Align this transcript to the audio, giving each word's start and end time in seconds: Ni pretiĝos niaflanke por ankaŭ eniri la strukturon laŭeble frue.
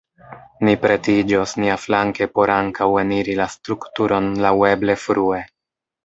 Ni 0.67 0.71
pretiĝos 0.83 1.51
niaflanke 1.63 2.27
por 2.37 2.51
ankaŭ 2.53 2.87
eniri 3.01 3.35
la 3.41 3.47
strukturon 3.57 4.31
laŭeble 4.47 4.97
frue. 5.03 5.43